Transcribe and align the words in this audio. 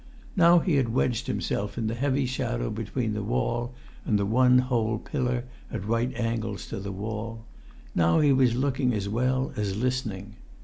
Now 0.35 0.57
he 0.57 0.77
had 0.77 0.89
wedged 0.91 1.27
himself 1.27 1.77
in 1.77 1.85
the 1.85 1.93
heavy 1.93 2.25
shadow 2.25 2.71
between 2.71 3.13
the 3.13 3.21
wall 3.21 3.75
and 4.03 4.17
the 4.17 4.25
one 4.25 4.57
whole 4.57 4.97
pillar 4.97 5.43
at 5.71 5.85
right 5.87 6.11
angles 6.15 6.65
to 6.69 6.79
the 6.79 6.91
wall; 6.91 7.45
now 7.93 8.19
he 8.19 8.33
was 8.33 8.55
looking 8.55 8.93
as 8.95 9.07
well 9.07 9.51
as 9.55 9.77
listening. 9.77 10.37